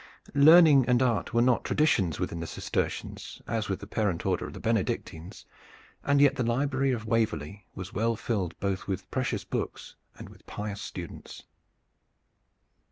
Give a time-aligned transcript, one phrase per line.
[0.33, 4.53] Learning and art were not traditions with the Cistercians as with the parent Order of
[4.53, 5.45] the Benedictines,
[6.03, 10.43] and yet the library of Waverley was well filled both with precious books and with
[10.47, 11.43] pious students.